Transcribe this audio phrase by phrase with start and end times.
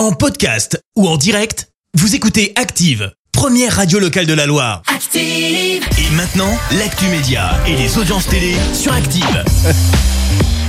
[0.00, 4.80] En podcast ou en direct, vous écoutez Active, première radio locale de la Loire.
[4.86, 5.84] Active.
[5.98, 9.44] Et maintenant, l'actu média et les audiences télé sur Active.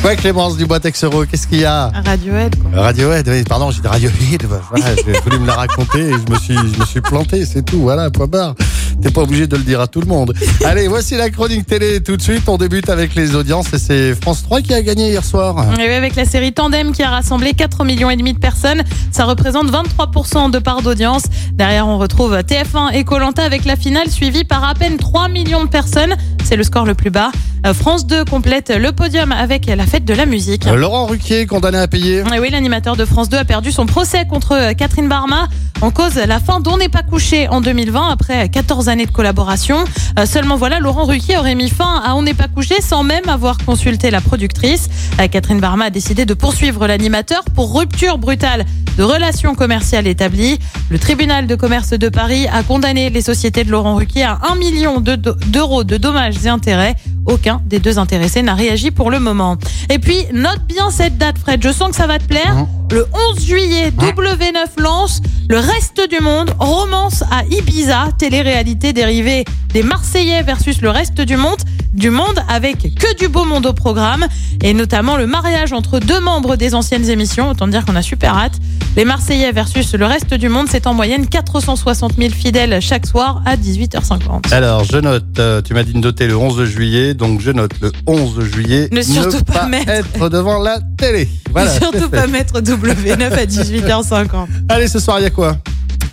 [0.03, 1.91] Ouais, Clémence Dubois Texero, qu'est-ce qu'il y a?
[2.03, 2.81] Radiohead, quoi.
[2.81, 4.47] Radiohead, oui, pardon, j'ai dit Radiohead.
[4.71, 7.61] Voilà, j'ai voulu me la raconter et je me suis, je me suis planté, c'est
[7.61, 7.81] tout.
[7.81, 8.55] Voilà, point barre.
[9.01, 10.33] T'es pas obligé de le dire à tout le monde.
[10.65, 12.43] Allez, voici la chronique télé tout de suite.
[12.47, 15.65] On débute avec les audiences et c'est France 3 qui a gagné hier soir.
[15.79, 18.83] Et oui, avec la série Tandem qui a rassemblé 4 millions et demi de personnes,
[19.11, 21.23] ça représente 23% de part d'audience.
[21.53, 25.63] Derrière, on retrouve TF1 et Colanta avec la finale suivie par à peine 3 millions
[25.63, 26.15] de personnes.
[26.43, 27.31] C'est le score le plus bas.
[27.65, 30.65] Euh, France 2 complète le podium avec la fête de la musique.
[30.65, 32.23] Euh, Laurent Ruquier, condamné à payer.
[32.33, 35.47] Et oui, l'animateur de France 2 a perdu son procès contre euh, Catherine Barma
[35.81, 39.83] en cause la fin d'On n'est pas couché en 2020 après 14 années de collaboration.
[40.19, 43.27] Euh, seulement voilà, Laurent Ruquier aurait mis fin à On n'est pas couché sans même
[43.27, 44.89] avoir consulté la productrice.
[45.19, 48.65] Euh, Catherine Barma a décidé de poursuivre l'animateur pour rupture brutale
[48.97, 50.59] de relations commerciales établies.
[50.89, 54.55] Le tribunal de commerce de Paris a condamné les sociétés de Laurent Ruquier à 1
[54.55, 56.95] million de- d'euros de dommages et intérêts.
[57.25, 59.57] Aucun des deux intéressés n'a réagi pour le moment.
[59.89, 61.61] Et puis, note bien cette date, Fred.
[61.63, 62.65] Je sens que ça va te plaire.
[62.91, 69.83] Le 11 juillet, W9 lance Le Reste du Monde, romance à Ibiza, télé-réalité dérivée des
[69.83, 71.59] Marseillais versus le reste du monde,
[71.93, 74.25] du monde avec que du beau monde au programme
[74.63, 77.49] et notamment le mariage entre deux membres des anciennes émissions.
[77.49, 78.53] Autant dire qu'on a super hâte.
[78.95, 83.41] Les Marseillais versus le reste du monde, c'est en moyenne 460 000 fidèles chaque soir
[83.45, 84.53] à 18h50.
[84.53, 87.71] Alors, je note, euh, tu m'as dit de noter le 11 juillet, donc je note
[87.81, 88.89] le 11 juillet.
[88.91, 89.89] Ne surtout pas mettre.
[89.89, 91.29] être devant la télé.
[91.51, 91.69] Voilà.
[91.69, 94.47] Surtout c'est pas mettre W9 à 18h50.
[94.69, 95.57] Allez, ce soir, il y a quoi?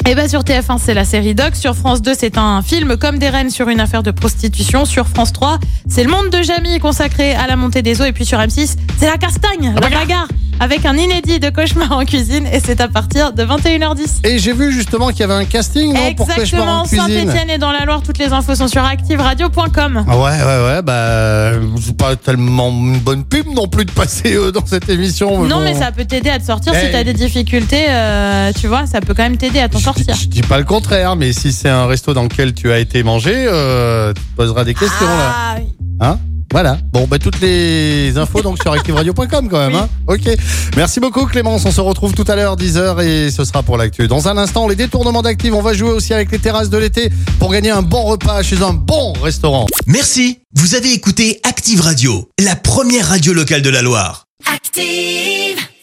[0.07, 3.19] Et bah sur TF1 c'est la série Doc, sur France 2 c'est un film comme
[3.19, 6.79] des reines sur une affaire de prostitution, sur France 3 c'est le monde de Jamie
[6.79, 8.05] consacré à la montée des eaux.
[8.05, 10.29] Et puis sur M6 c'est la castagne, la bagarre
[10.61, 14.27] avec un inédit de cauchemar en cuisine et c'est à partir de 21h10.
[14.27, 17.29] Et j'ai vu justement qu'il y avait un casting, non Pour Cauchemar en Exactement, cuisine.
[17.29, 20.05] Saint-Etienne et dans la Loire, toutes les infos sont sur activeradio.com.
[20.09, 24.35] Ah ouais, ouais, ouais, bah, c'est pas tellement une bonne pub non plus de passer
[24.35, 25.45] euh, dans cette émission.
[25.45, 25.65] Non bon.
[25.65, 29.01] mais ça peut t'aider à te sortir si t'as des difficultés, euh, tu vois, ça
[29.01, 30.15] peut quand même t'aider à t'en sortir.
[30.15, 33.03] je dis pas le contraire, mais si c'est un resto dans lequel tu as été
[33.03, 35.35] mangé, euh, tu te poseras des questions là.
[35.35, 35.69] Ah, oui.
[36.01, 36.19] Hein?
[36.51, 36.79] Voilà.
[36.93, 39.73] Bon, bah, toutes les infos donc sur activeradio.com quand même.
[39.73, 39.79] Oui.
[39.79, 40.37] Hein ok.
[40.77, 41.65] Merci beaucoup Clémence.
[41.67, 44.09] On se retrouve tout à l'heure 10h et ce sera pour l'actu.
[44.09, 45.53] Dans un instant, les détournements d'actifs.
[45.53, 48.63] On va jouer aussi avec les terrasses de l'été pour gagner un bon repas chez
[48.63, 49.67] un bon restaurant.
[49.87, 54.25] Merci, vous avez écouté Active Radio, la première radio locale de la Loire.
[54.53, 55.69] Active.